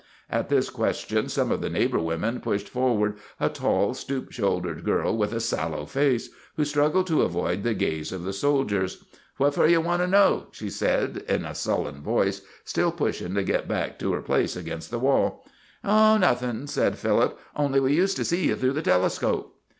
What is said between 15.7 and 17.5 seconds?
"Oh, nothing," said Philip;